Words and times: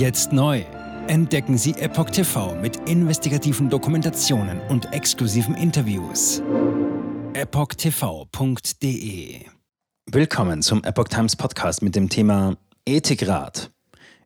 Jetzt 0.00 0.32
neu. 0.32 0.64
Entdecken 1.08 1.58
Sie 1.58 1.72
Epoch 1.72 2.08
TV 2.08 2.54
mit 2.54 2.88
investigativen 2.88 3.68
Dokumentationen 3.68 4.58
und 4.70 4.94
exklusiven 4.94 5.54
Interviews. 5.54 6.42
EpochTV.de 7.34 8.70
Willkommen 10.06 10.62
zum 10.62 10.82
Epoch 10.84 11.08
Times 11.08 11.36
Podcast 11.36 11.82
mit 11.82 11.96
dem 11.96 12.08
Thema 12.08 12.56
Ethikrat. 12.86 13.70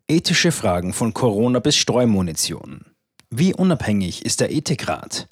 Ethische 0.07 0.53
Fragen 0.53 0.93
von 0.93 1.13
Corona 1.13 1.59
bis 1.59 1.75
Streumunition. 1.75 2.85
Wie 3.31 3.53
unabhängig 3.53 4.25
ist 4.25 4.39
der 4.39 4.53
Ethikrat? 4.53 5.27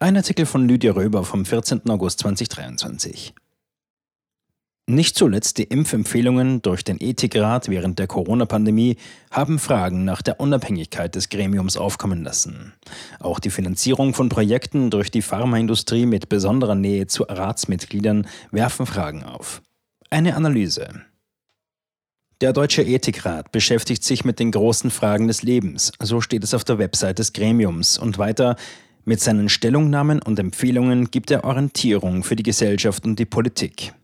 Ein 0.00 0.18
Artikel 0.18 0.44
von 0.44 0.68
Lydia 0.68 0.92
Röber 0.92 1.24
vom 1.24 1.46
14. 1.46 1.88
August 1.88 2.18
2023. 2.18 3.32
Nicht 4.86 5.16
zuletzt 5.16 5.56
die 5.56 5.64
Impfempfehlungen 5.64 6.60
durch 6.60 6.84
den 6.84 6.98
Ethikrat 7.00 7.70
während 7.70 7.98
der 7.98 8.06
Corona-Pandemie 8.06 8.96
haben 9.30 9.58
Fragen 9.58 10.04
nach 10.04 10.20
der 10.20 10.40
Unabhängigkeit 10.40 11.14
des 11.14 11.30
Gremiums 11.30 11.78
aufkommen 11.78 12.22
lassen. 12.22 12.74
Auch 13.18 13.40
die 13.40 13.48
Finanzierung 13.48 14.12
von 14.12 14.28
Projekten 14.28 14.90
durch 14.90 15.10
die 15.10 15.22
Pharmaindustrie 15.22 16.04
mit 16.04 16.28
besonderer 16.28 16.74
Nähe 16.74 17.06
zu 17.06 17.22
Ratsmitgliedern 17.22 18.26
werfen 18.50 18.84
Fragen 18.84 19.24
auf. 19.24 19.62
Eine 20.10 20.36
Analyse. 20.36 20.88
Der 22.42 22.52
Deutsche 22.52 22.82
Ethikrat 22.82 23.52
beschäftigt 23.52 24.04
sich 24.04 24.26
mit 24.26 24.38
den 24.38 24.50
großen 24.50 24.90
Fragen 24.90 25.28
des 25.28 25.42
Lebens, 25.42 25.92
so 25.98 26.20
steht 26.20 26.44
es 26.44 26.52
auf 26.52 26.64
der 26.64 26.78
Website 26.78 27.18
des 27.18 27.32
Gremiums, 27.32 27.96
und 27.96 28.18
weiter, 28.18 28.56
mit 29.06 29.20
seinen 29.20 29.48
Stellungnahmen 29.48 30.20
und 30.20 30.38
Empfehlungen 30.38 31.10
gibt 31.10 31.30
er 31.30 31.44
Orientierung 31.44 32.22
für 32.22 32.36
die 32.36 32.42
Gesellschaft 32.42 33.06
und 33.06 33.18
die 33.18 33.24
Politik. 33.24 33.94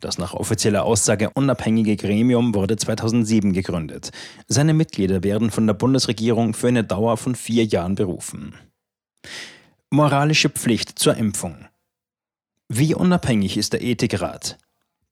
Das 0.00 0.18
nach 0.18 0.34
offizieller 0.34 0.84
Aussage 0.84 1.30
unabhängige 1.30 1.96
Gremium 1.96 2.54
wurde 2.54 2.76
2007 2.76 3.52
gegründet. 3.52 4.10
Seine 4.46 4.74
Mitglieder 4.74 5.22
werden 5.22 5.50
von 5.50 5.66
der 5.66 5.74
Bundesregierung 5.74 6.54
für 6.54 6.68
eine 6.68 6.84
Dauer 6.84 7.16
von 7.16 7.34
vier 7.34 7.64
Jahren 7.64 7.94
berufen. 7.94 8.54
Moralische 9.90 10.48
Pflicht 10.48 10.98
zur 10.98 11.16
Impfung. 11.16 11.66
Wie 12.68 12.94
unabhängig 12.94 13.56
ist 13.56 13.74
der 13.74 13.82
Ethikrat? 13.82 14.58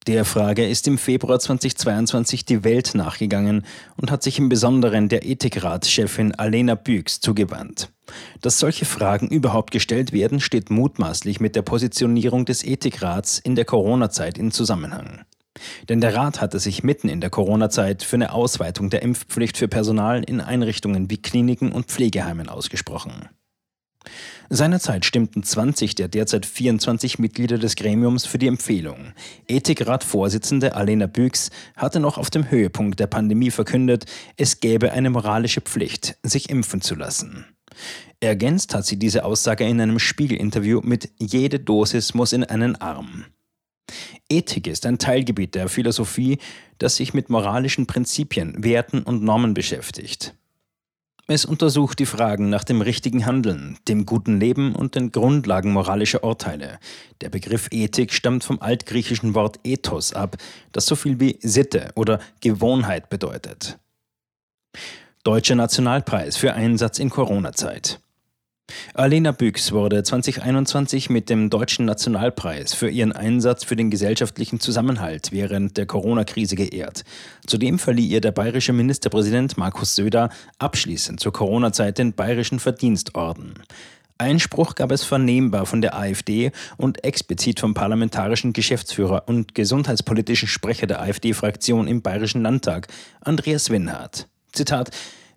Der 0.06 0.24
Frage 0.24 0.66
ist 0.66 0.88
im 0.88 0.96
Februar 0.96 1.38
2022 1.38 2.46
die 2.46 2.64
Welt 2.64 2.94
nachgegangen 2.94 3.66
und 3.98 4.10
hat 4.10 4.22
sich 4.22 4.38
im 4.38 4.48
Besonderen 4.48 5.10
der 5.10 5.26
Ethikratschefin 5.26 6.34
Alena 6.34 6.74
Büchs 6.74 7.20
zugewandt. 7.20 7.92
Dass 8.40 8.58
solche 8.58 8.84
Fragen 8.84 9.28
überhaupt 9.28 9.70
gestellt 9.70 10.12
werden, 10.12 10.40
steht 10.40 10.70
mutmaßlich 10.70 11.40
mit 11.40 11.56
der 11.56 11.62
Positionierung 11.62 12.44
des 12.44 12.64
Ethikrats 12.64 13.38
in 13.38 13.54
der 13.54 13.64
Corona-Zeit 13.64 14.38
in 14.38 14.50
Zusammenhang. 14.50 15.24
Denn 15.88 16.00
der 16.00 16.14
Rat 16.14 16.40
hatte 16.40 16.58
sich 16.58 16.82
mitten 16.82 17.08
in 17.08 17.20
der 17.20 17.30
Corona-Zeit 17.30 18.02
für 18.02 18.16
eine 18.16 18.32
Ausweitung 18.32 18.90
der 18.90 19.02
Impfpflicht 19.02 19.56
für 19.56 19.68
Personal 19.68 20.22
in 20.22 20.40
Einrichtungen 20.40 21.10
wie 21.10 21.20
Kliniken 21.20 21.72
und 21.72 21.86
Pflegeheimen 21.86 22.48
ausgesprochen. 22.48 23.28
Seinerzeit 24.48 25.04
stimmten 25.04 25.42
20 25.42 25.94
der 25.94 26.08
derzeit 26.08 26.44
24 26.46 27.18
Mitglieder 27.18 27.58
des 27.58 27.76
Gremiums 27.76 28.26
für 28.26 28.38
die 28.38 28.48
Empfehlung. 28.48 29.12
Ethikrat-Vorsitzende 29.46 30.74
Alena 30.74 31.06
Büchs 31.06 31.50
hatte 31.76 32.00
noch 32.00 32.18
auf 32.18 32.30
dem 32.30 32.50
Höhepunkt 32.50 32.98
der 32.98 33.06
Pandemie 33.06 33.50
verkündet, 33.50 34.06
es 34.36 34.58
gäbe 34.60 34.92
eine 34.92 35.10
moralische 35.10 35.60
Pflicht, 35.60 36.16
sich 36.22 36.50
impfen 36.50 36.80
zu 36.80 36.96
lassen. 36.96 37.46
Ergänzt 38.20 38.74
hat 38.74 38.86
sie 38.86 38.98
diese 38.98 39.24
Aussage 39.24 39.64
in 39.64 39.80
einem 39.80 39.98
Spiegelinterview 39.98 40.80
mit 40.82 41.10
Jede 41.18 41.58
Dosis 41.58 42.14
muss 42.14 42.32
in 42.32 42.44
einen 42.44 42.76
Arm. 42.76 43.24
Ethik 44.28 44.66
ist 44.66 44.86
ein 44.86 44.98
Teilgebiet 44.98 45.54
der 45.54 45.68
Philosophie, 45.68 46.38
das 46.78 46.96
sich 46.96 47.14
mit 47.14 47.30
moralischen 47.30 47.86
Prinzipien, 47.86 48.62
Werten 48.62 49.02
und 49.02 49.22
Normen 49.22 49.54
beschäftigt. 49.54 50.34
Es 51.32 51.44
untersucht 51.44 52.00
die 52.00 52.06
Fragen 52.06 52.50
nach 52.50 52.64
dem 52.64 52.80
richtigen 52.80 53.24
Handeln, 53.24 53.78
dem 53.86 54.04
guten 54.04 54.40
Leben 54.40 54.74
und 54.74 54.96
den 54.96 55.12
Grundlagen 55.12 55.72
moralischer 55.72 56.24
Urteile. 56.24 56.80
Der 57.20 57.28
Begriff 57.28 57.68
Ethik 57.70 58.12
stammt 58.12 58.42
vom 58.42 58.60
altgriechischen 58.60 59.36
Wort 59.36 59.60
Ethos 59.62 60.12
ab, 60.12 60.36
das 60.72 60.86
so 60.86 60.96
viel 60.96 61.20
wie 61.20 61.38
Sitte 61.40 61.92
oder 61.94 62.18
Gewohnheit 62.40 63.10
bedeutet. 63.10 63.78
Deutscher 65.22 65.54
Nationalpreis 65.54 66.38
für 66.38 66.54
Einsatz 66.54 66.98
in 66.98 67.10
Corona-Zeit. 67.10 68.00
Alena 68.94 69.32
Büchs 69.32 69.70
wurde 69.70 70.02
2021 70.02 71.10
mit 71.10 71.28
dem 71.28 71.50
Deutschen 71.50 71.84
Nationalpreis 71.84 72.72
für 72.72 72.88
ihren 72.88 73.12
Einsatz 73.12 73.64
für 73.64 73.76
den 73.76 73.90
gesellschaftlichen 73.90 74.60
Zusammenhalt 74.60 75.30
während 75.30 75.76
der 75.76 75.84
Corona-Krise 75.84 76.56
geehrt. 76.56 77.04
Zudem 77.46 77.78
verlieh 77.78 78.06
ihr 78.06 78.22
der 78.22 78.32
bayerische 78.32 78.72
Ministerpräsident 78.72 79.58
Markus 79.58 79.94
Söder 79.94 80.30
abschließend 80.58 81.20
zur 81.20 81.34
Corona-Zeit 81.34 81.98
den 81.98 82.14
Bayerischen 82.14 82.58
Verdienstorden. 82.58 83.62
Einspruch 84.16 84.74
gab 84.74 84.90
es 84.90 85.04
vernehmbar 85.04 85.66
von 85.66 85.82
der 85.82 85.98
AfD 85.98 86.50
und 86.78 87.04
explizit 87.04 87.60
vom 87.60 87.74
parlamentarischen 87.74 88.54
Geschäftsführer 88.54 89.24
und 89.26 89.54
gesundheitspolitischen 89.54 90.48
Sprecher 90.48 90.86
der 90.86 91.02
AfD-Fraktion 91.02 91.88
im 91.88 92.00
Bayerischen 92.00 92.40
Landtag, 92.40 92.88
Andreas 93.20 93.68
Winhardt. 93.68 94.26
Zitat 94.52 94.90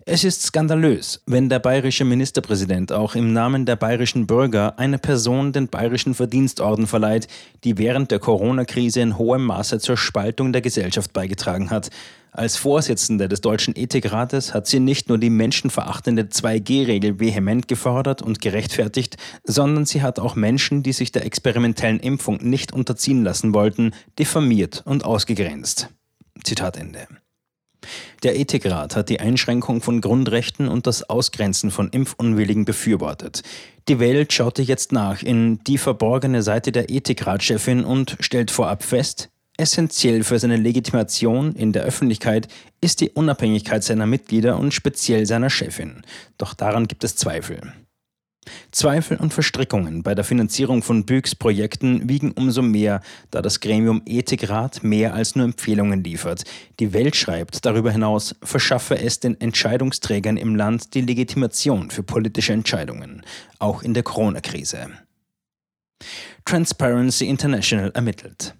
es 0.06 0.22
ist 0.22 0.42
skandalös, 0.42 1.22
wenn 1.24 1.48
der 1.48 1.60
bayerische 1.60 2.04
Ministerpräsident 2.04 2.92
auch 2.92 3.14
im 3.14 3.32
Namen 3.32 3.64
der 3.64 3.76
bayerischen 3.76 4.26
Bürger 4.26 4.78
einer 4.78 4.98
Person 4.98 5.54
den 5.54 5.68
bayerischen 5.68 6.12
Verdienstorden 6.12 6.86
verleiht, 6.86 7.26
die 7.64 7.78
während 7.78 8.10
der 8.10 8.18
Corona-Krise 8.18 9.00
in 9.00 9.16
hohem 9.16 9.46
Maße 9.46 9.78
zur 9.78 9.96
Spaltung 9.96 10.52
der 10.52 10.60
Gesellschaft 10.60 11.14
beigetragen 11.14 11.70
hat. 11.70 11.88
Als 12.32 12.58
Vorsitzende 12.58 13.28
des 13.30 13.40
Deutschen 13.40 13.74
Ethikrates 13.74 14.52
hat 14.52 14.66
sie 14.66 14.78
nicht 14.78 15.08
nur 15.08 15.16
die 15.16 15.30
menschenverachtende 15.30 16.24
2G-Regel 16.24 17.18
vehement 17.18 17.66
gefordert 17.66 18.20
und 18.20 18.42
gerechtfertigt, 18.42 19.16
sondern 19.42 19.86
sie 19.86 20.02
hat 20.02 20.18
auch 20.18 20.34
Menschen, 20.34 20.82
die 20.82 20.92
sich 20.92 21.12
der 21.12 21.24
experimentellen 21.24 21.98
Impfung 21.98 22.40
nicht 22.42 22.74
unterziehen 22.74 23.24
lassen 23.24 23.54
wollten, 23.54 23.92
diffamiert 24.18 24.82
und 24.84 25.06
ausgegrenzt. 25.06 25.88
Zitat 26.42 26.76
Ende. 26.76 27.06
Der 28.22 28.38
Ethikrat 28.38 28.96
hat 28.96 29.08
die 29.08 29.20
Einschränkung 29.20 29.80
von 29.80 30.00
Grundrechten 30.00 30.68
und 30.68 30.86
das 30.86 31.08
Ausgrenzen 31.08 31.70
von 31.70 31.88
Impfunwilligen 31.88 32.64
befürwortet. 32.64 33.42
Die 33.88 33.98
Welt 33.98 34.32
schaute 34.32 34.62
jetzt 34.62 34.92
nach 34.92 35.22
in 35.22 35.62
die 35.64 35.78
verborgene 35.78 36.42
Seite 36.42 36.72
der 36.72 36.90
Ethikratchefin 36.90 37.84
und 37.84 38.16
stellt 38.20 38.50
vorab 38.50 38.82
fest, 38.82 39.28
essentiell 39.56 40.24
für 40.24 40.38
seine 40.38 40.56
Legitimation 40.56 41.54
in 41.54 41.72
der 41.72 41.84
Öffentlichkeit 41.84 42.48
ist 42.80 43.00
die 43.00 43.10
Unabhängigkeit 43.10 43.84
seiner 43.84 44.06
Mitglieder 44.06 44.58
und 44.58 44.74
speziell 44.74 45.26
seiner 45.26 45.50
Chefin. 45.50 46.02
Doch 46.38 46.54
daran 46.54 46.88
gibt 46.88 47.04
es 47.04 47.16
Zweifel. 47.16 47.72
Zweifel 48.70 49.16
und 49.16 49.32
Verstrickungen 49.32 50.02
bei 50.02 50.14
der 50.14 50.24
Finanzierung 50.24 50.82
von 50.82 51.04
Büchs 51.04 51.34
Projekten 51.34 52.08
wiegen 52.08 52.32
umso 52.32 52.62
mehr, 52.62 53.00
da 53.30 53.42
das 53.42 53.60
Gremium 53.60 54.02
Ethikrat 54.06 54.82
mehr 54.82 55.14
als 55.14 55.36
nur 55.36 55.44
Empfehlungen 55.44 56.02
liefert. 56.02 56.44
Die 56.80 56.92
Welt 56.92 57.16
schreibt 57.16 57.64
darüber 57.64 57.90
hinaus, 57.90 58.34
verschaffe 58.42 58.98
es 58.98 59.20
den 59.20 59.40
Entscheidungsträgern 59.40 60.36
im 60.36 60.56
Land 60.56 60.94
die 60.94 61.02
Legitimation 61.02 61.90
für 61.90 62.02
politische 62.02 62.52
Entscheidungen, 62.52 63.22
auch 63.58 63.82
in 63.82 63.94
der 63.94 64.02
Corona-Krise. 64.02 64.88
Transparency 66.44 67.26
International 67.26 67.90
ermittelt. 67.94 68.54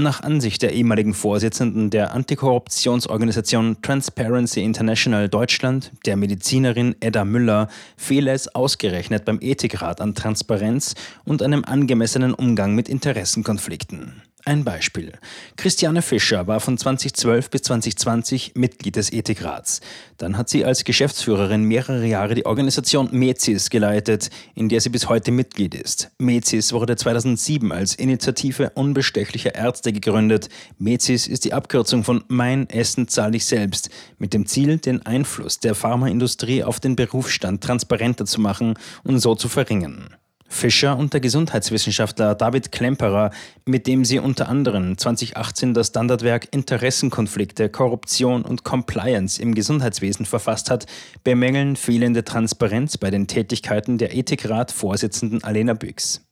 Nach 0.00 0.22
Ansicht 0.22 0.62
der 0.62 0.74
ehemaligen 0.74 1.12
Vorsitzenden 1.12 1.90
der 1.90 2.14
Antikorruptionsorganisation 2.14 3.82
Transparency 3.82 4.62
International 4.62 5.28
Deutschland, 5.28 5.90
der 6.06 6.16
Medizinerin 6.16 6.94
Edda 7.00 7.24
Müller, 7.24 7.66
fehle 7.96 8.30
es 8.30 8.54
ausgerechnet 8.54 9.24
beim 9.24 9.40
Ethikrat 9.40 10.00
an 10.00 10.14
Transparenz 10.14 10.94
und 11.24 11.42
einem 11.42 11.64
angemessenen 11.64 12.32
Umgang 12.32 12.76
mit 12.76 12.88
Interessenkonflikten. 12.88 14.22
Ein 14.44 14.64
Beispiel. 14.64 15.12
Christiane 15.56 16.00
Fischer 16.00 16.46
war 16.46 16.60
von 16.60 16.78
2012 16.78 17.50
bis 17.50 17.62
2020 17.62 18.52
Mitglied 18.54 18.96
des 18.96 19.12
Ethikrats. 19.12 19.80
Dann 20.16 20.38
hat 20.38 20.48
sie 20.48 20.64
als 20.64 20.84
Geschäftsführerin 20.84 21.64
mehrere 21.64 22.06
Jahre 22.06 22.34
die 22.34 22.46
Organisation 22.46 23.08
MEZIS 23.12 23.68
geleitet, 23.68 24.30
in 24.54 24.68
der 24.68 24.80
sie 24.80 24.90
bis 24.90 25.08
heute 25.08 25.32
Mitglied 25.32 25.74
ist. 25.74 26.10
MEZIS 26.18 26.72
wurde 26.72 26.96
2007 26.96 27.72
als 27.72 27.94
Initiative 27.94 28.70
unbestechlicher 28.70 29.54
Ärzte 29.54 29.92
gegründet. 29.92 30.48
MEZIS 30.78 31.26
ist 31.26 31.44
die 31.44 31.52
Abkürzung 31.52 32.04
von 32.04 32.24
Mein 32.28 32.70
Essen 32.70 33.08
zahle 33.08 33.36
ich 33.36 33.44
selbst, 33.44 33.90
mit 34.18 34.32
dem 34.32 34.46
Ziel, 34.46 34.78
den 34.78 35.04
Einfluss 35.04 35.58
der 35.58 35.74
Pharmaindustrie 35.74 36.64
auf 36.64 36.80
den 36.80 36.96
Berufsstand 36.96 37.62
transparenter 37.62 38.24
zu 38.24 38.40
machen 38.40 38.74
und 39.02 39.18
so 39.18 39.34
zu 39.34 39.48
verringern. 39.48 40.14
Fischer 40.48 40.96
und 40.96 41.12
der 41.12 41.20
Gesundheitswissenschaftler 41.20 42.34
David 42.34 42.72
Klemperer, 42.72 43.30
mit 43.66 43.86
dem 43.86 44.04
sie 44.04 44.18
unter 44.18 44.48
anderem 44.48 44.98
2018 44.98 45.74
das 45.74 45.88
Standardwerk 45.88 46.48
Interessenkonflikte, 46.50 47.68
Korruption 47.68 48.42
und 48.42 48.64
Compliance 48.64 49.40
im 49.40 49.54
Gesundheitswesen 49.54 50.26
verfasst 50.26 50.70
hat, 50.70 50.86
bemängeln 51.22 51.76
fehlende 51.76 52.24
Transparenz 52.24 52.96
bei 52.96 53.10
den 53.10 53.26
Tätigkeiten 53.26 53.98
der 53.98 54.16
Ethikrat-Vorsitzenden 54.16 55.44
Alena 55.44 55.74
Büchs. 55.74 56.27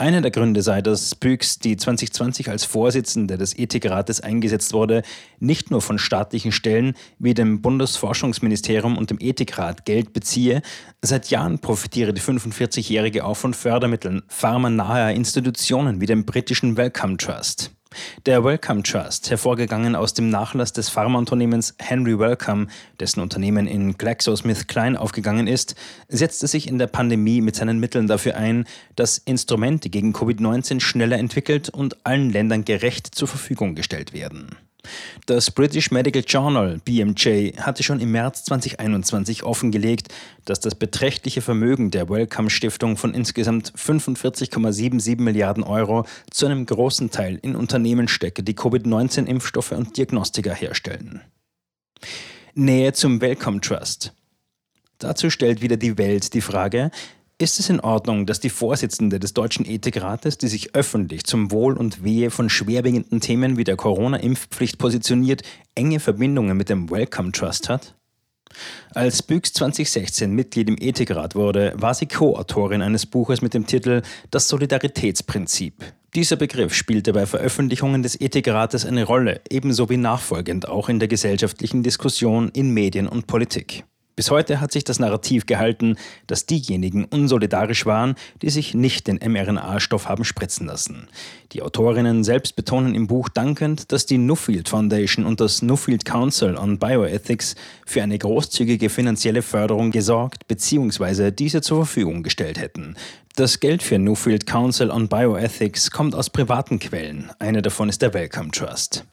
Einer 0.00 0.20
der 0.20 0.30
Gründe 0.30 0.62
sei, 0.62 0.80
dass 0.80 1.14
Büchs, 1.14 1.58
die 1.58 1.76
2020 1.76 2.50
als 2.50 2.64
Vorsitzende 2.64 3.36
des 3.36 3.58
Ethikrates 3.58 4.20
eingesetzt 4.20 4.72
wurde, 4.72 5.02
nicht 5.40 5.70
nur 5.70 5.82
von 5.82 5.98
staatlichen 5.98 6.52
Stellen 6.52 6.94
wie 7.18 7.34
dem 7.34 7.60
Bundesforschungsministerium 7.62 8.96
und 8.96 9.10
dem 9.10 9.18
Ethikrat 9.20 9.84
Geld 9.84 10.12
beziehe, 10.12 10.62
seit 11.02 11.30
Jahren 11.30 11.58
profitiere 11.58 12.12
die 12.12 12.20
45-Jährige 12.20 13.24
auch 13.24 13.36
von 13.36 13.54
Fördermitteln 13.54 14.22
pharmanaher 14.28 15.14
Institutionen 15.14 16.00
wie 16.00 16.06
dem 16.06 16.24
britischen 16.24 16.76
Wellcome 16.76 17.16
Trust. 17.16 17.72
Der 18.26 18.44
Wellcome 18.44 18.82
Trust, 18.82 19.30
hervorgegangen 19.30 19.96
aus 19.96 20.14
dem 20.14 20.28
Nachlass 20.28 20.72
des 20.72 20.88
Pharmaunternehmens 20.88 21.74
Henry 21.78 22.18
Wellcome, 22.18 22.66
dessen 23.00 23.20
Unternehmen 23.20 23.66
in 23.66 23.96
GlaxoSmithKline 23.96 25.00
aufgegangen 25.00 25.46
ist, 25.46 25.74
setzte 26.08 26.46
sich 26.46 26.68
in 26.68 26.78
der 26.78 26.86
Pandemie 26.86 27.40
mit 27.40 27.56
seinen 27.56 27.80
Mitteln 27.80 28.06
dafür 28.06 28.36
ein, 28.36 28.66
dass 28.96 29.18
Instrumente 29.18 29.88
gegen 29.88 30.12
Covid-19 30.12 30.80
schneller 30.80 31.18
entwickelt 31.18 31.68
und 31.68 32.04
allen 32.04 32.30
Ländern 32.30 32.64
gerecht 32.64 33.14
zur 33.14 33.28
Verfügung 33.28 33.74
gestellt 33.74 34.12
werden. 34.12 34.56
Das 35.26 35.50
British 35.50 35.90
Medical 35.90 36.22
Journal 36.26 36.80
BMJ 36.84 37.52
hatte 37.58 37.82
schon 37.82 38.00
im 38.00 38.12
März 38.12 38.44
2021 38.44 39.42
offengelegt, 39.42 40.08
dass 40.44 40.60
das 40.60 40.74
beträchtliche 40.74 41.42
Vermögen 41.42 41.90
der 41.90 42.08
Wellcome 42.08 42.48
Stiftung 42.48 42.96
von 42.96 43.12
insgesamt 43.12 43.72
45,77 43.74 45.20
Milliarden 45.20 45.64
Euro 45.64 46.06
zu 46.30 46.46
einem 46.46 46.64
großen 46.64 47.10
Teil 47.10 47.38
in 47.42 47.56
Unternehmen 47.56 48.08
stecke, 48.08 48.42
die 48.42 48.54
Covid-19-Impfstoffe 48.54 49.72
und 49.72 49.96
Diagnostika 49.96 50.52
herstellen. 50.52 51.20
Nähe 52.54 52.92
zum 52.92 53.20
Wellcome 53.20 53.60
Trust. 53.60 54.14
Dazu 54.98 55.30
stellt 55.30 55.62
wieder 55.62 55.76
die 55.76 55.96
Welt 55.96 56.34
die 56.34 56.40
Frage, 56.40 56.90
ist 57.40 57.60
es 57.60 57.70
in 57.70 57.78
Ordnung, 57.78 58.26
dass 58.26 58.40
die 58.40 58.50
Vorsitzende 58.50 59.20
des 59.20 59.32
Deutschen 59.32 59.64
Ethikrates, 59.64 60.38
die 60.38 60.48
sich 60.48 60.74
öffentlich 60.74 61.22
zum 61.24 61.52
Wohl 61.52 61.76
und 61.76 62.02
Wehe 62.02 62.30
von 62.30 62.50
schwerwiegenden 62.50 63.20
Themen 63.20 63.56
wie 63.56 63.64
der 63.64 63.76
Corona-Impfpflicht 63.76 64.76
positioniert, 64.78 65.42
enge 65.76 66.00
Verbindungen 66.00 66.56
mit 66.56 66.68
dem 66.68 66.90
Wellcome 66.90 67.30
Trust 67.30 67.68
hat? 67.68 67.94
Als 68.92 69.22
Büchs 69.22 69.52
2016 69.52 70.32
Mitglied 70.32 70.68
im 70.68 70.76
Ethikrat 70.80 71.36
wurde, 71.36 71.74
war 71.76 71.94
sie 71.94 72.06
Co-Autorin 72.06 72.82
eines 72.82 73.06
Buches 73.06 73.40
mit 73.40 73.54
dem 73.54 73.66
Titel 73.66 74.02
Das 74.32 74.48
Solidaritätsprinzip. 74.48 75.84
Dieser 76.14 76.36
Begriff 76.36 76.74
spielte 76.74 77.12
bei 77.12 77.26
Veröffentlichungen 77.26 78.02
des 78.02 78.20
Ethikrates 78.20 78.84
eine 78.84 79.04
Rolle, 79.04 79.42
ebenso 79.48 79.88
wie 79.90 79.98
nachfolgend 79.98 80.66
auch 80.66 80.88
in 80.88 80.98
der 80.98 81.06
gesellschaftlichen 81.06 81.84
Diskussion 81.84 82.48
in 82.48 82.72
Medien 82.72 83.06
und 83.06 83.26
Politik. 83.26 83.84
Bis 84.18 84.32
heute 84.32 84.60
hat 84.60 84.72
sich 84.72 84.82
das 84.82 84.98
Narrativ 84.98 85.46
gehalten, 85.46 85.94
dass 86.26 86.44
diejenigen 86.44 87.04
unsolidarisch 87.04 87.86
waren, 87.86 88.16
die 88.42 88.50
sich 88.50 88.74
nicht 88.74 89.06
den 89.06 89.20
mRNA-Stoff 89.24 90.08
haben 90.08 90.24
spritzen 90.24 90.66
lassen. 90.66 91.06
Die 91.52 91.62
Autorinnen 91.62 92.24
selbst 92.24 92.56
betonen 92.56 92.96
im 92.96 93.06
Buch 93.06 93.28
dankend, 93.28 93.92
dass 93.92 94.06
die 94.06 94.18
Nuffield 94.18 94.68
Foundation 94.68 95.24
und 95.24 95.38
das 95.38 95.62
Nuffield 95.62 96.04
Council 96.04 96.56
on 96.56 96.80
Bioethics 96.80 97.54
für 97.86 98.02
eine 98.02 98.18
großzügige 98.18 98.90
finanzielle 98.90 99.42
Förderung 99.42 99.92
gesorgt 99.92 100.48
bzw. 100.48 101.30
diese 101.30 101.60
zur 101.60 101.84
Verfügung 101.84 102.24
gestellt 102.24 102.58
hätten. 102.58 102.96
Das 103.36 103.60
Geld 103.60 103.84
für 103.84 104.00
Newfield 104.00 104.48
Council 104.48 104.90
on 104.90 105.06
Bioethics 105.06 105.92
kommt 105.92 106.16
aus 106.16 106.28
privaten 106.28 106.80
Quellen. 106.80 107.30
Eine 107.38 107.62
davon 107.62 107.88
ist 107.88 108.02
der 108.02 108.12
Wellcome 108.14 108.50
Trust. 108.50 109.04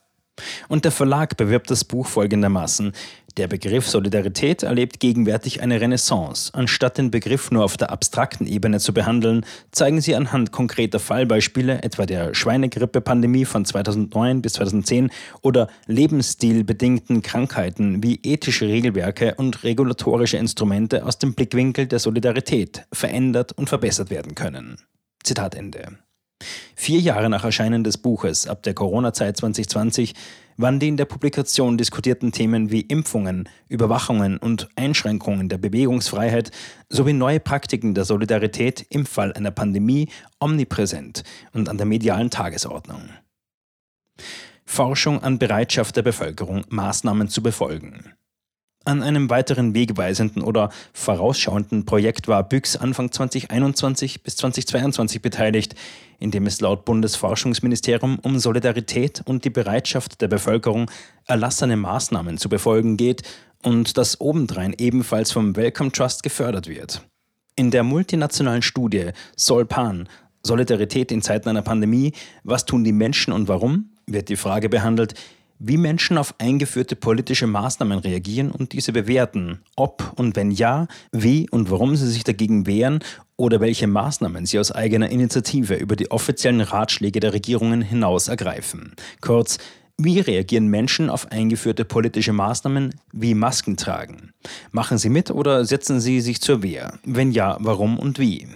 Und 0.68 0.86
der 0.86 0.92
Verlag 0.92 1.38
bewirbt 1.38 1.70
das 1.70 1.84
Buch 1.84 2.08
folgendermaßen. 2.08 2.94
Der 3.38 3.48
Begriff 3.50 3.90
Solidarität 3.90 4.64
erlebt 4.64 5.02
gegenwärtig 5.02 5.62
eine 5.62 5.82
Renaissance. 5.82 6.52
Anstatt 6.54 6.98
den 6.98 7.12
Begriff 7.12 7.52
nur 7.52 7.66
auf 7.66 7.76
der 7.76 7.92
abstrakten 7.92 8.48
Ebene 8.48 8.80
zu 8.80 8.94
behandeln, 8.94 9.46
zeigen 9.72 10.00
sie 10.00 10.16
anhand 10.16 10.54
konkreter 10.54 11.00
Fallbeispiele, 11.00 11.84
etwa 11.84 12.06
der 12.06 12.34
Schweinegrippe-Pandemie 12.34 13.44
von 13.44 13.66
2009 13.66 14.42
bis 14.42 14.54
2010 14.54 15.10
oder 15.42 15.68
lebensstilbedingten 15.88 17.22
Krankheiten, 17.24 18.02
wie 18.02 18.22
ethische 18.24 18.68
Regelwerke 18.68 19.36
und 19.36 19.66
regulatorische 19.66 20.38
Instrumente 20.38 21.06
aus 21.06 21.20
dem 21.20 21.34
Blickwinkel 21.34 21.88
der 21.88 22.00
Solidarität 22.00 22.86
verändert 22.94 23.52
und 23.52 23.68
verbessert 23.68 24.10
werden 24.10 24.34
können. 24.36 24.78
Zitat 25.24 25.56
Ende. 25.56 26.05
Vier 26.76 27.00
Jahre 27.00 27.30
nach 27.30 27.46
Erscheinen 27.46 27.86
des 27.86 27.98
Buches 27.98 28.48
ab 28.48 28.62
der 28.64 28.74
Corona-Zeit 28.74 29.38
2020 29.38 30.14
waren 30.58 30.80
die 30.80 30.90
in 30.90 30.98
der 30.98 31.06
Publikation 31.06 31.78
diskutierten 31.78 32.32
Themen 32.32 32.70
wie 32.70 32.82
Impfungen, 32.82 33.50
Überwachungen 33.70 34.38
und 34.38 34.68
Einschränkungen 34.76 35.48
der 35.50 35.58
Bewegungsfreiheit 35.58 36.52
sowie 36.90 37.14
neue 37.14 37.40
Praktiken 37.40 37.94
der 37.94 38.06
Solidarität 38.06 38.86
im 38.90 39.06
Fall 39.06 39.34
einer 39.34 39.52
Pandemie 39.52 40.10
omnipräsent 40.40 41.24
und 41.54 41.70
an 41.70 41.78
der 41.78 41.86
medialen 41.86 42.30
Tagesordnung. 42.30 43.10
Forschung 44.66 45.24
an 45.24 45.40
Bereitschaft 45.40 45.96
der 45.96 46.02
Bevölkerung, 46.02 46.66
Maßnahmen 46.70 47.30
zu 47.30 47.42
befolgen. 47.42 48.14
An 48.86 49.02
einem 49.02 49.32
weiteren 49.32 49.74
wegweisenden 49.74 50.44
oder 50.44 50.70
vorausschauenden 50.94 51.86
Projekt 51.86 52.28
war 52.28 52.48
Büchs 52.48 52.78
Anfang 52.78 53.12
2021 53.12 54.22
bis 54.22 54.36
2022 54.38 55.24
beteiligt, 55.24 55.74
in 56.20 56.30
dem 56.30 56.46
es 56.46 56.62
laut 56.62 56.86
Bundesforschungsministerium 56.86 58.20
um 58.20 58.38
Solidarität 58.38 59.24
und 59.26 59.44
die 59.44 59.50
Bereitschaft 59.50 60.22
der 60.22 60.28
Bevölkerung, 60.28 60.92
erlassene 61.26 61.78
Maßnahmen 61.78 62.38
zu 62.38 62.48
befolgen 62.48 62.96
geht 62.96 63.24
und 63.64 63.98
das 63.98 64.22
obendrein 64.22 64.76
ebenfalls 64.78 65.32
vom 65.32 65.56
Wellcome 65.56 65.92
Trust 65.92 66.22
gefördert 66.22 66.68
wird. 66.68 67.02
In 67.56 67.72
der 67.72 67.82
multinationalen 67.82 68.62
Studie 68.62 69.10
Solpan 69.36 70.08
Solidarität 70.44 71.12
in 71.12 71.24
Zeiten 71.24 71.50
einer 71.50 71.64
Pandemie, 71.64 72.14
was 72.44 72.66
tun 72.66 72.84
die 72.84 72.92
Menschen 72.92 73.34
und 73.34 73.48
warum, 73.48 73.90
wird 74.06 74.30
die 74.30 74.36
Frage 74.36 74.70
behandelt, 74.70 75.16
wie 75.60 75.78
Menschen 75.78 76.18
auf 76.18 76.36
eingeführte 76.40 76.96
politische 76.96 77.48
Maßnahmen 77.48 78.00
reagieren 78.00 78.52
und 78.52 78.74
diese 78.74 78.92
bewerten, 78.92 79.62
ob 79.76 80.14
und 80.18 80.36
wenn 80.36 80.52
ja, 80.52 80.88
wie 81.12 81.50
und 81.50 81.72
warum 81.72 81.96
sie 81.96 82.10
sich 82.10 82.24
dagegen 82.24 82.68
wehren 82.68 83.00
oder 83.38 83.60
welche 83.60 83.88
Maßnahmen 83.88 84.46
sie 84.46 84.60
aus 84.60 84.72
eigener 84.72 85.10
Initiative 85.10 85.76
über 85.76 85.96
die 85.96 86.12
offiziellen 86.12 86.62
Ratschläge 86.62 87.20
der 87.20 87.34
Regierungen 87.34 87.82
hinaus 87.82 88.28
ergreifen. 88.28 88.94
Kurz, 89.22 89.58
wie 89.98 90.20
reagieren 90.20 90.68
Menschen 90.68 91.10
auf 91.10 91.32
eingeführte 91.32 91.86
politische 91.86 92.34
Maßnahmen 92.34 92.94
wie 93.14 93.34
Masken 93.34 93.78
tragen? 93.78 94.34
Machen 94.72 94.98
sie 94.98 95.10
mit 95.10 95.32
oder 95.32 95.64
setzen 95.64 96.02
sie 96.02 96.20
sich 96.20 96.42
zur 96.42 96.64
Wehr? 96.64 97.00
Wenn 97.06 97.32
ja, 97.32 97.58
warum 97.62 97.98
und 97.98 98.20
wie? 98.20 98.48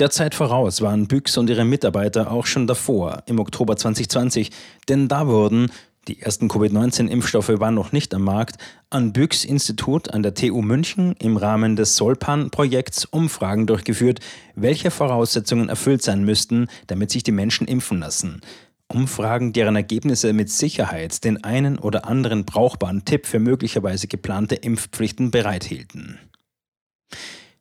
Der 0.00 0.10
Zeit 0.10 0.34
voraus 0.34 0.80
waren 0.80 1.06
Büchs 1.06 1.36
und 1.36 1.50
ihre 1.50 1.64
Mitarbeiter 1.64 2.32
auch 2.32 2.46
schon 2.46 2.66
davor, 2.66 3.22
im 3.26 3.38
Oktober 3.38 3.76
2020, 3.76 4.50
denn 4.88 5.06
da 5.06 5.28
wurden 5.28 5.70
die 6.08 6.20
ersten 6.20 6.48
Covid-19-Impfstoffe 6.48 7.60
waren 7.60 7.74
noch 7.74 7.92
nicht 7.92 8.14
am 8.14 8.22
Markt, 8.24 8.56
an 8.90 9.12
Büchs 9.12 9.44
Institut 9.44 10.12
an 10.12 10.22
der 10.22 10.34
TU 10.34 10.60
München 10.60 11.14
im 11.18 11.36
Rahmen 11.36 11.76
des 11.76 11.96
Solpan-Projekts 11.96 13.06
Umfragen 13.06 13.66
durchgeführt, 13.66 14.20
welche 14.54 14.90
Voraussetzungen 14.90 15.68
erfüllt 15.68 16.02
sein 16.02 16.24
müssten, 16.24 16.68
damit 16.86 17.10
sich 17.10 17.22
die 17.22 17.32
Menschen 17.32 17.66
impfen 17.66 18.00
lassen. 18.00 18.42
Umfragen, 18.88 19.52
deren 19.52 19.76
Ergebnisse 19.76 20.32
mit 20.32 20.50
Sicherheit 20.50 21.24
den 21.24 21.42
einen 21.42 21.78
oder 21.78 22.06
anderen 22.06 22.44
brauchbaren 22.44 23.04
Tipp 23.04 23.26
für 23.26 23.38
möglicherweise 23.38 24.06
geplante 24.06 24.56
Impfpflichten 24.56 25.30
bereithielten. 25.30 26.18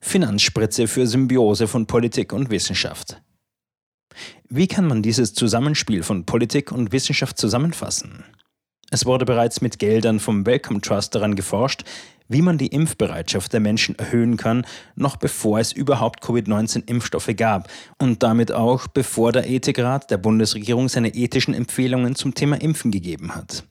Finanzspritze 0.01 0.87
für 0.87 1.07
Symbiose 1.07 1.67
von 1.67 1.87
Politik 1.87 2.33
und 2.33 2.49
Wissenschaft. 2.49 3.21
Wie 4.49 4.67
kann 4.67 4.85
man 4.85 5.01
dieses 5.01 5.33
Zusammenspiel 5.33 6.03
von 6.03 6.25
Politik 6.25 6.71
und 6.71 6.91
Wissenschaft 6.91 7.37
zusammenfassen? 7.37 8.23
Es 8.93 9.07
wurde 9.07 9.25
bereits 9.25 9.59
mit 9.59 9.79
Geldern 9.79 10.19
vom 10.19 10.45
Wellcome 10.45 10.79
Trust 10.79 11.15
daran 11.15 11.33
geforscht, 11.33 11.81
wie 12.27 12.43
man 12.43 12.59
die 12.59 12.67
Impfbereitschaft 12.67 13.51
der 13.51 13.59
Menschen 13.59 13.97
erhöhen 13.97 14.37
kann, 14.37 14.67
noch 14.95 15.15
bevor 15.15 15.57
es 15.57 15.71
überhaupt 15.71 16.21
Covid-19-Impfstoffe 16.21 17.35
gab 17.35 17.69
und 17.97 18.21
damit 18.21 18.51
auch 18.51 18.85
bevor 18.85 19.31
der 19.31 19.49
Ethikrat 19.49 20.11
der 20.11 20.17
Bundesregierung 20.17 20.89
seine 20.89 21.15
ethischen 21.15 21.55
Empfehlungen 21.55 22.13
zum 22.13 22.35
Thema 22.35 22.61
Impfen 22.61 22.91
gegeben 22.91 23.33
hat. 23.33 23.63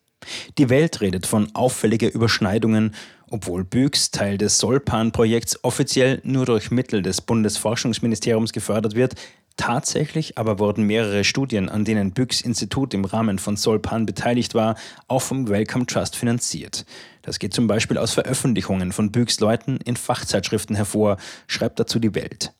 Die 0.58 0.68
Welt 0.68 1.00
redet 1.00 1.28
von 1.28 1.54
auffälligen 1.54 2.10
Überschneidungen, 2.10 2.92
obwohl 3.30 3.62
Büchs 3.62 4.10
Teil 4.10 4.38
des 4.38 4.58
Solpan-Projekts 4.58 5.62
offiziell 5.62 6.20
nur 6.24 6.46
durch 6.46 6.72
Mittel 6.72 7.00
des 7.00 7.20
Bundesforschungsministeriums 7.20 8.52
gefördert 8.52 8.96
wird, 8.96 9.14
Tatsächlich 9.56 10.38
aber 10.38 10.58
wurden 10.58 10.84
mehrere 10.84 11.24
Studien, 11.24 11.68
an 11.68 11.84
denen 11.84 12.12
Büchs 12.12 12.40
Institut 12.40 12.94
im 12.94 13.04
Rahmen 13.04 13.38
von 13.38 13.56
Solpan 13.56 14.06
beteiligt 14.06 14.54
war, 14.54 14.76
auch 15.08 15.22
vom 15.22 15.48
Wellcome 15.48 15.86
Trust 15.86 16.16
finanziert. 16.16 16.84
Das 17.22 17.38
geht 17.38 17.54
zum 17.54 17.66
Beispiel 17.66 17.98
aus 17.98 18.12
Veröffentlichungen 18.12 18.92
von 18.92 19.12
Büchs 19.12 19.40
Leuten 19.40 19.78
in 19.84 19.96
Fachzeitschriften 19.96 20.74
hervor, 20.74 21.16
schreibt 21.46 21.78
dazu 21.78 21.98
die 21.98 22.14
Welt. 22.14 22.52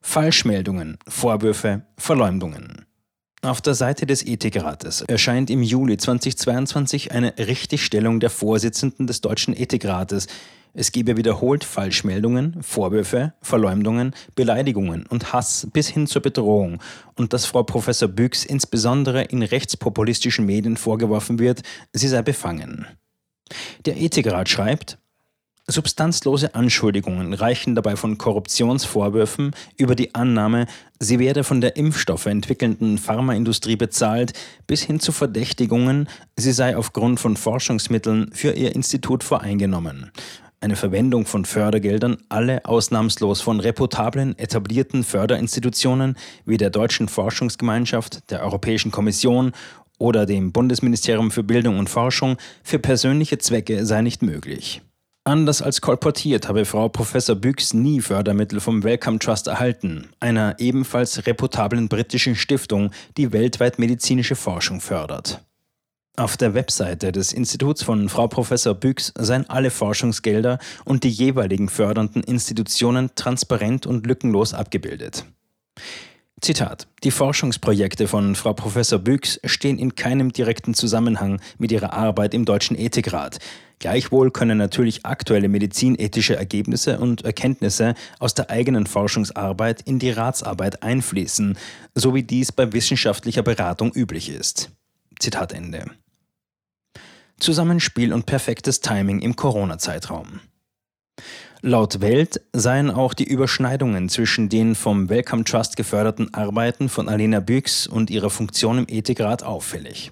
Falschmeldungen, 0.00 0.98
Vorwürfe, 1.06 1.82
Verleumdungen. 1.96 2.86
Auf 3.44 3.60
der 3.60 3.74
Seite 3.74 4.06
des 4.06 4.24
Ethikrates 4.24 5.00
erscheint 5.02 5.50
im 5.50 5.64
Juli 5.64 5.96
2022 5.96 7.10
eine 7.10 7.34
Richtigstellung 7.38 8.20
der 8.20 8.30
Vorsitzenden 8.30 9.06
des 9.08 9.20
Deutschen 9.20 9.56
Ethikrates. 9.56 10.28
Es 10.74 10.90
gebe 10.90 11.18
wiederholt 11.18 11.64
Falschmeldungen, 11.64 12.62
Vorwürfe, 12.62 13.34
Verleumdungen, 13.42 14.14
Beleidigungen 14.34 15.04
und 15.06 15.32
Hass 15.32 15.68
bis 15.72 15.88
hin 15.88 16.06
zur 16.06 16.22
Bedrohung 16.22 16.80
und 17.14 17.34
dass 17.34 17.44
Frau 17.44 17.62
Professor 17.62 18.08
Büchs 18.08 18.44
insbesondere 18.44 19.22
in 19.24 19.42
rechtspopulistischen 19.42 20.46
Medien 20.46 20.78
vorgeworfen 20.78 21.38
wird, 21.38 21.62
sie 21.92 22.08
sei 22.08 22.22
befangen. 22.22 22.86
Der 23.84 24.00
Ethikrat 24.00 24.48
schreibt, 24.48 24.98
Substanzlose 25.68 26.56
Anschuldigungen 26.56 27.34
reichen 27.34 27.76
dabei 27.76 27.94
von 27.94 28.18
Korruptionsvorwürfen 28.18 29.52
über 29.76 29.94
die 29.94 30.14
Annahme, 30.14 30.66
sie 30.98 31.20
werde 31.20 31.44
von 31.44 31.60
der 31.60 31.76
Impfstoffe 31.76 32.26
entwickelnden 32.26 32.98
Pharmaindustrie 32.98 33.76
bezahlt, 33.76 34.32
bis 34.66 34.82
hin 34.82 34.98
zu 34.98 35.12
Verdächtigungen, 35.12 36.08
sie 36.36 36.52
sei 36.52 36.76
aufgrund 36.76 37.20
von 37.20 37.36
Forschungsmitteln 37.36 38.32
für 38.32 38.52
ihr 38.52 38.74
Institut 38.74 39.22
voreingenommen. 39.22 40.10
Eine 40.62 40.76
Verwendung 40.76 41.26
von 41.26 41.44
Fördergeldern 41.44 42.18
alle 42.28 42.64
ausnahmslos 42.66 43.40
von 43.40 43.58
reputablen, 43.58 44.38
etablierten 44.38 45.02
Förderinstitutionen 45.02 46.16
wie 46.44 46.56
der 46.56 46.70
Deutschen 46.70 47.08
Forschungsgemeinschaft, 47.08 48.30
der 48.30 48.44
Europäischen 48.44 48.92
Kommission 48.92 49.50
oder 49.98 50.24
dem 50.24 50.52
Bundesministerium 50.52 51.32
für 51.32 51.42
Bildung 51.42 51.80
und 51.80 51.90
Forschung 51.90 52.36
für 52.62 52.78
persönliche 52.78 53.38
Zwecke 53.38 53.84
sei 53.84 54.02
nicht 54.02 54.22
möglich. 54.22 54.82
Anders 55.24 55.62
als 55.62 55.80
kolportiert 55.80 56.46
habe 56.46 56.64
Frau 56.64 56.88
Professor 56.88 57.34
Büchs 57.34 57.74
nie 57.74 58.00
Fördermittel 58.00 58.60
vom 58.60 58.84
Wellcome 58.84 59.18
Trust 59.18 59.48
erhalten, 59.48 60.10
einer 60.20 60.54
ebenfalls 60.60 61.26
reputablen 61.26 61.88
britischen 61.88 62.36
Stiftung, 62.36 62.92
die 63.16 63.32
weltweit 63.32 63.80
medizinische 63.80 64.36
Forschung 64.36 64.80
fördert. 64.80 65.40
Auf 66.16 66.36
der 66.36 66.52
Webseite 66.52 67.10
des 67.10 67.32
Instituts 67.32 67.82
von 67.82 68.10
Frau 68.10 68.28
Professor 68.28 68.74
Büchs 68.74 69.14
seien 69.18 69.48
alle 69.48 69.70
Forschungsgelder 69.70 70.58
und 70.84 71.04
die 71.04 71.08
jeweiligen 71.08 71.70
fördernden 71.70 72.22
Institutionen 72.22 73.10
transparent 73.14 73.86
und 73.86 74.06
lückenlos 74.06 74.52
abgebildet. 74.52 75.24
Zitat. 76.42 76.86
Die 77.02 77.12
Forschungsprojekte 77.12 78.08
von 78.08 78.34
Frau 78.34 78.52
Professor 78.52 78.98
Büchs 78.98 79.40
stehen 79.44 79.78
in 79.78 79.94
keinem 79.94 80.32
direkten 80.32 80.74
Zusammenhang 80.74 81.40
mit 81.56 81.72
ihrer 81.72 81.94
Arbeit 81.94 82.34
im 82.34 82.44
Deutschen 82.44 82.76
Ethikrat. 82.76 83.38
Gleichwohl 83.78 84.30
können 84.30 84.58
natürlich 84.58 85.06
aktuelle 85.06 85.48
medizinethische 85.48 86.36
Ergebnisse 86.36 86.98
und 86.98 87.24
Erkenntnisse 87.24 87.94
aus 88.18 88.34
der 88.34 88.50
eigenen 88.50 88.86
Forschungsarbeit 88.86 89.80
in 89.82 89.98
die 89.98 90.10
Ratsarbeit 90.10 90.82
einfließen, 90.82 91.56
so 91.94 92.14
wie 92.14 92.22
dies 92.22 92.52
bei 92.52 92.70
wissenschaftlicher 92.72 93.42
Beratung 93.42 93.92
üblich 93.94 94.28
ist. 94.28 94.70
Zitat 95.18 95.52
Ende. 95.52 95.86
Zusammenspiel 97.42 98.12
und 98.12 98.26
perfektes 98.26 98.80
Timing 98.80 99.20
im 99.20 99.36
Corona-Zeitraum. 99.36 100.40
Laut 101.64 102.00
Welt 102.00 102.40
seien 102.52 102.90
auch 102.90 103.14
die 103.14 103.22
Überschneidungen 103.22 104.08
zwischen 104.08 104.48
den 104.48 104.74
vom 104.74 105.08
Wellcome 105.08 105.44
Trust 105.44 105.76
geförderten 105.76 106.34
Arbeiten 106.34 106.88
von 106.88 107.08
Alena 107.08 107.38
Büchs 107.38 107.86
und 107.86 108.10
ihrer 108.10 108.30
Funktion 108.30 108.78
im 108.78 108.86
Ethikrat 108.88 109.44
auffällig. 109.44 110.10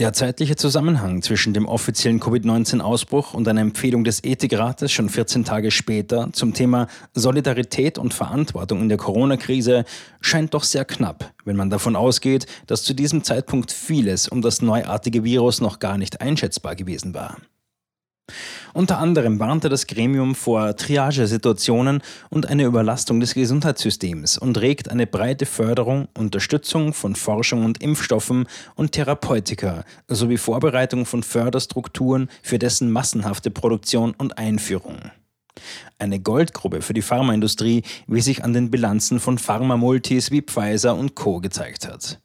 Der 0.00 0.12
zeitliche 0.12 0.56
Zusammenhang 0.56 1.22
zwischen 1.22 1.54
dem 1.54 1.66
offiziellen 1.66 2.18
Covid-19-Ausbruch 2.18 3.32
und 3.32 3.46
einer 3.46 3.60
Empfehlung 3.60 4.02
des 4.02 4.24
Ethikrates 4.24 4.90
schon 4.90 5.08
14 5.08 5.44
Tage 5.44 5.70
später 5.70 6.30
zum 6.32 6.52
Thema 6.52 6.88
Solidarität 7.14 7.96
und 7.96 8.12
Verantwortung 8.12 8.80
in 8.80 8.88
der 8.88 8.98
Corona-Krise 8.98 9.84
scheint 10.20 10.52
doch 10.52 10.64
sehr 10.64 10.84
knapp, 10.84 11.32
wenn 11.44 11.54
man 11.54 11.70
davon 11.70 11.94
ausgeht, 11.94 12.46
dass 12.66 12.82
zu 12.82 12.92
diesem 12.92 13.22
Zeitpunkt 13.22 13.70
vieles 13.70 14.26
um 14.26 14.42
das 14.42 14.62
neuartige 14.62 15.22
Virus 15.22 15.60
noch 15.60 15.78
gar 15.78 15.96
nicht 15.96 16.20
einschätzbar 16.20 16.74
gewesen 16.74 17.14
war. 17.14 17.36
Unter 18.74 18.98
anderem 18.98 19.40
warnte 19.40 19.68
das 19.68 19.86
Gremium 19.86 20.34
vor 20.34 20.76
Triagesituationen 20.76 22.02
und 22.30 22.46
einer 22.46 22.64
Überlastung 22.64 23.20
des 23.20 23.34
Gesundheitssystems 23.34 24.38
und 24.38 24.58
regt 24.60 24.90
eine 24.90 25.06
breite 25.06 25.46
Förderung, 25.46 26.08
Unterstützung 26.16 26.92
von 26.92 27.14
Forschung 27.16 27.64
und 27.64 27.82
Impfstoffen 27.82 28.46
und 28.76 28.92
Therapeutika 28.92 29.84
sowie 30.06 30.36
Vorbereitung 30.36 31.06
von 31.06 31.22
Förderstrukturen 31.22 32.28
für 32.42 32.58
dessen 32.58 32.90
massenhafte 32.90 33.50
Produktion 33.50 34.14
und 34.16 34.38
Einführung. 34.38 35.10
Eine 35.98 36.20
Goldgrube 36.20 36.82
für 36.82 36.94
die 36.94 37.02
Pharmaindustrie, 37.02 37.82
wie 38.06 38.20
sich 38.20 38.44
an 38.44 38.52
den 38.52 38.70
Bilanzen 38.70 39.18
von 39.18 39.38
Pharmamultis 39.38 40.30
wie 40.30 40.42
Pfizer 40.42 40.94
und 40.94 41.14
Co. 41.16 41.40
gezeigt 41.40 41.88
hat. 41.88 42.20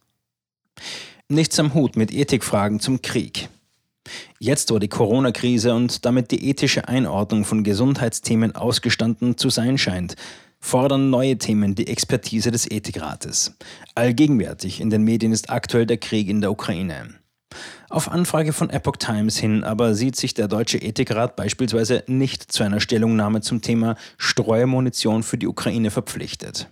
Nichts 1.29 1.57
am 1.59 1.73
Hut 1.73 1.95
mit 1.95 2.13
Ethikfragen 2.13 2.79
zum 2.79 3.01
Krieg. 3.01 3.49
Jetzt, 4.39 4.71
wo 4.71 4.79
die 4.79 4.89
Corona-Krise 4.89 5.73
und 5.73 6.05
damit 6.05 6.31
die 6.31 6.49
ethische 6.49 6.87
Einordnung 6.87 7.45
von 7.45 7.63
Gesundheitsthemen 7.63 8.55
ausgestanden 8.55 9.37
zu 9.37 9.49
sein 9.49 9.77
scheint, 9.77 10.15
fordern 10.59 11.09
neue 11.09 11.37
Themen 11.37 11.75
die 11.75 11.87
Expertise 11.87 12.51
des 12.51 12.69
Ethikrates. 12.69 13.55
Allgegenwärtig 13.95 14.81
in 14.81 14.89
den 14.89 15.03
Medien 15.03 15.31
ist 15.31 15.49
aktuell 15.49 15.85
der 15.85 15.97
Krieg 15.97 16.29
in 16.29 16.41
der 16.41 16.51
Ukraine. 16.51 17.15
Auf 17.89 18.09
Anfrage 18.09 18.53
von 18.53 18.69
Epoch 18.69 18.97
Times 18.97 19.37
hin 19.37 19.63
aber 19.63 19.93
sieht 19.93 20.15
sich 20.15 20.33
der 20.33 20.47
Deutsche 20.47 20.79
Ethikrat 20.79 21.35
beispielsweise 21.35 22.03
nicht 22.07 22.51
zu 22.51 22.63
einer 22.63 22.79
Stellungnahme 22.79 23.41
zum 23.41 23.61
Thema 23.61 23.95
Streumunition 24.17 25.21
für 25.21 25.37
die 25.37 25.47
Ukraine 25.47 25.91
verpflichtet. 25.91 26.69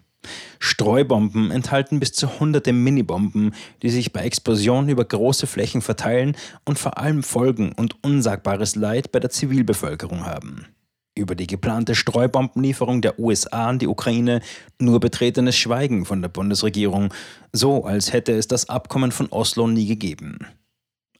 Streubomben 0.59 1.51
enthalten 1.51 1.99
bis 1.99 2.13
zu 2.13 2.39
hunderte 2.39 2.73
Minibomben, 2.73 3.53
die 3.81 3.89
sich 3.89 4.13
bei 4.13 4.21
Explosionen 4.21 4.89
über 4.89 5.05
große 5.05 5.47
Flächen 5.47 5.81
verteilen 5.81 6.35
und 6.65 6.79
vor 6.79 6.97
allem 6.97 7.23
Folgen 7.23 7.71
und 7.71 8.03
unsagbares 8.03 8.75
Leid 8.75 9.11
bei 9.11 9.19
der 9.19 9.29
Zivilbevölkerung 9.29 10.25
haben. 10.25 10.67
Über 11.13 11.35
die 11.35 11.47
geplante 11.47 11.93
Streubombenlieferung 11.93 13.01
der 13.01 13.19
USA 13.19 13.67
an 13.67 13.79
die 13.79 13.87
Ukraine 13.87 14.41
nur 14.79 14.99
betretenes 14.99 15.57
Schweigen 15.57 16.05
von 16.05 16.21
der 16.21 16.29
Bundesregierung, 16.29 17.13
so 17.51 17.83
als 17.83 18.13
hätte 18.13 18.31
es 18.31 18.47
das 18.47 18.69
Abkommen 18.69 19.11
von 19.11 19.27
Oslo 19.29 19.67
nie 19.67 19.87
gegeben. 19.87 20.39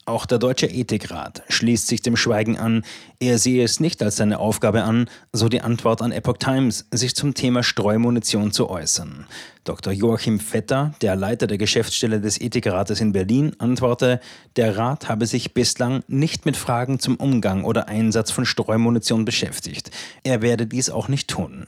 Auch 0.06 0.26
der 0.26 0.40
Deutsche 0.40 0.66
Ethikrat 0.66 1.44
schließt 1.50 1.88
sich 1.88 2.02
dem 2.02 2.18
Schweigen 2.18 2.58
an. 2.58 2.84
Er 3.20 3.38
sehe 3.38 3.64
es 3.64 3.80
nicht 3.80 4.02
als 4.02 4.16
seine 4.16 4.40
Aufgabe 4.40 4.84
an, 4.84 5.08
so 5.32 5.48
die 5.48 5.62
Antwort 5.62 6.02
an 6.02 6.12
Epoch 6.12 6.38
Times, 6.38 6.88
sich 6.92 7.16
zum 7.16 7.36
Thema 7.36 7.62
Streumunition 7.62 8.52
zu 8.52 8.68
äußern. 8.68 9.28
Dr. 9.64 9.94
Joachim 9.94 10.40
Vetter, 10.40 10.96
der 11.02 11.16
Leiter 11.16 11.46
der 11.46 11.60
Geschäftsstelle 11.60 12.20
des 12.20 12.42
Ethikrates 12.42 13.00
in 13.00 13.12
Berlin, 13.12 13.56
antworte, 13.60 14.20
der 14.56 14.76
Rat 14.76 15.08
habe 15.08 15.28
sich 15.28 15.54
bislang 15.54 16.04
nicht 16.08 16.48
mit 16.48 16.58
Fragen 16.58 17.00
zum 17.00 17.18
Umgang 17.18 17.64
oder 17.64 17.88
Einsatz 17.88 18.32
von 18.32 18.46
Streumunition 18.46 19.24
beschäftigt. 19.24 19.92
Er 20.24 20.42
werde 20.42 20.66
dies 20.66 20.90
auch 20.90 21.10
nicht 21.10 21.28
tun. 21.28 21.68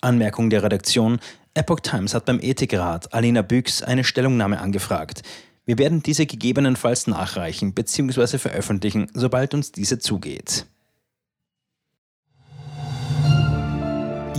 Anmerkung 0.00 0.48
der 0.48 0.62
Redaktion. 0.62 1.18
Epoch 1.54 1.80
Times 1.80 2.14
hat 2.14 2.24
beim 2.24 2.38
Ethikrat 2.40 3.12
Alina 3.12 3.42
Büchs 3.42 3.82
eine 3.82 4.04
Stellungnahme 4.04 4.60
angefragt. 4.60 5.22
Wir 5.64 5.78
werden 5.78 6.02
diese 6.02 6.26
gegebenenfalls 6.26 7.06
nachreichen 7.06 7.72
bzw. 7.72 8.38
veröffentlichen, 8.38 9.06
sobald 9.14 9.54
uns 9.54 9.70
diese 9.70 9.98
zugeht. 9.98 10.66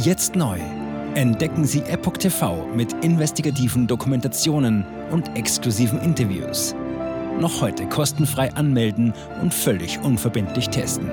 Jetzt 0.03 0.35
neu. 0.35 0.59
Entdecken 1.15 1.63
Sie 1.63 1.81
Epoch 1.83 2.17
TV 2.17 2.67
mit 2.75 2.91
investigativen 3.05 3.87
Dokumentationen 3.87 4.83
und 5.11 5.37
exklusiven 5.37 6.01
Interviews. 6.01 6.75
Noch 7.39 7.61
heute 7.61 7.87
kostenfrei 7.87 8.51
anmelden 8.53 9.13
und 9.41 9.53
völlig 9.53 9.99
unverbindlich 9.99 10.69
testen. 10.69 11.09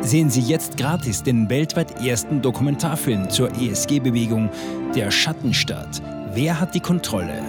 Sehen 0.00 0.30
Sie 0.30 0.40
jetzt 0.40 0.76
gratis 0.76 1.22
den 1.22 1.48
weltweit 1.48 2.04
ersten 2.04 2.42
Dokumentarfilm 2.42 3.30
zur 3.30 3.50
ESG-Bewegung 3.52 4.50
Der 4.96 5.12
Schattenstaat. 5.12 6.02
Wer 6.34 6.58
hat 6.58 6.74
die 6.74 6.80
Kontrolle? 6.80 7.40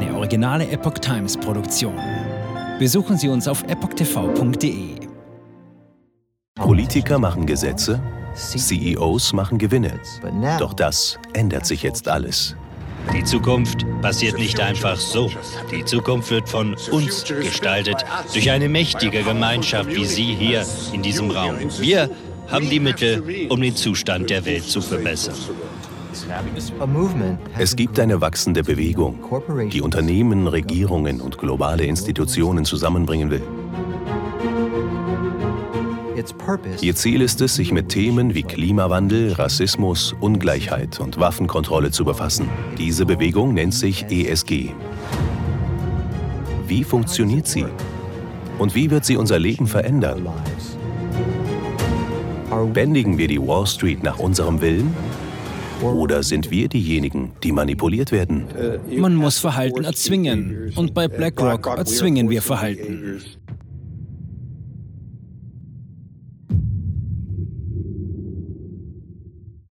Eine 0.00 0.14
originale 0.14 0.68
Epoch 0.68 0.98
Times 0.98 1.36
Produktion. 1.36 1.94
Besuchen 2.78 3.18
Sie 3.18 3.28
uns 3.28 3.48
auf 3.48 3.64
epochtv.de. 3.64 5.08
Politiker 6.54 7.18
machen 7.18 7.46
Gesetze, 7.46 8.00
CEOs 8.34 9.32
machen 9.32 9.58
Gewinne. 9.58 9.98
Doch 10.58 10.74
das 10.74 11.18
ändert 11.32 11.66
sich 11.66 11.82
jetzt 11.82 12.06
alles. 12.06 12.54
Die 13.12 13.24
Zukunft 13.24 13.84
passiert 14.00 14.38
nicht 14.38 14.60
einfach 14.60 14.96
so. 14.96 15.30
Die 15.72 15.84
Zukunft 15.84 16.30
wird 16.30 16.48
von 16.48 16.76
uns 16.92 17.24
gestaltet, 17.24 18.04
durch 18.32 18.50
eine 18.50 18.68
mächtige 18.68 19.22
Gemeinschaft 19.22 19.90
wie 19.90 20.04
Sie 20.04 20.34
hier 20.34 20.64
in 20.92 21.02
diesem 21.02 21.30
Raum. 21.30 21.56
Wir 21.80 22.10
haben 22.48 22.70
die 22.70 22.80
Mittel, 22.80 23.48
um 23.48 23.60
den 23.60 23.74
Zustand 23.74 24.30
der 24.30 24.44
Welt 24.44 24.64
zu 24.64 24.80
verbessern. 24.80 25.34
Es 27.58 27.76
gibt 27.76 28.00
eine 28.00 28.20
wachsende 28.20 28.62
Bewegung, 28.62 29.18
die 29.72 29.82
Unternehmen, 29.82 30.46
Regierungen 30.46 31.20
und 31.20 31.38
globale 31.38 31.84
Institutionen 31.84 32.64
zusammenbringen 32.64 33.30
will. 33.30 33.42
Ihr 36.80 36.94
Ziel 36.94 37.22
ist 37.22 37.40
es, 37.40 37.54
sich 37.54 37.72
mit 37.72 37.88
Themen 37.90 38.34
wie 38.34 38.42
Klimawandel, 38.42 39.32
Rassismus, 39.32 40.14
Ungleichheit 40.20 40.98
und 41.00 41.18
Waffenkontrolle 41.18 41.90
zu 41.90 42.04
befassen. 42.04 42.48
Diese 42.76 43.06
Bewegung 43.06 43.54
nennt 43.54 43.74
sich 43.74 44.06
ESG. 44.10 44.70
Wie 46.66 46.84
funktioniert 46.84 47.46
sie? 47.46 47.66
Und 48.58 48.74
wie 48.74 48.90
wird 48.90 49.04
sie 49.04 49.16
unser 49.16 49.38
Leben 49.38 49.66
verändern? 49.66 50.28
Bändigen 52.72 53.16
wir 53.18 53.28
die 53.28 53.40
Wall 53.40 53.66
Street 53.66 54.02
nach 54.02 54.18
unserem 54.18 54.60
Willen? 54.60 54.94
Oder 55.82 56.22
sind 56.22 56.50
wir 56.50 56.68
diejenigen, 56.68 57.32
die 57.42 57.52
manipuliert 57.52 58.12
werden? 58.12 58.46
Man 58.90 59.14
muss 59.14 59.38
Verhalten 59.38 59.84
erzwingen. 59.84 60.72
Und 60.76 60.94
bei 60.94 61.08
BlackRock 61.08 61.66
erzwingen 61.66 62.30
wir 62.30 62.42
Verhalten. 62.42 63.20